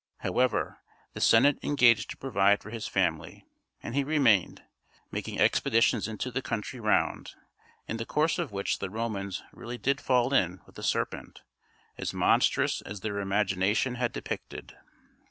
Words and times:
However, 0.21 0.79
the 1.13 1.21
Senate 1.21 1.59
engaged 1.61 2.09
to 2.09 2.17
provide 2.17 2.59
for 2.63 2.71
his 2.71 2.87
family, 2.87 3.45
and 3.83 3.93
he 3.93 4.03
remained, 4.03 4.63
making 5.11 5.39
expeditions 5.39 6.07
into 6.07 6.31
the 6.31 6.41
country 6.41 6.79
round, 6.79 7.35
in 7.87 7.97
the 7.97 8.05
course 8.07 8.39
of 8.39 8.51
which 8.51 8.79
the 8.79 8.89
Romans 8.89 9.43
really 9.53 9.77
did 9.77 10.01
fall 10.01 10.33
in 10.33 10.59
with 10.65 10.75
a 10.79 10.83
serpent, 10.83 11.43
as 11.99 12.15
monstrous 12.15 12.81
as 12.81 13.01
their 13.01 13.19
imagination 13.19 13.93
had 13.93 14.11
depicted. 14.11 14.75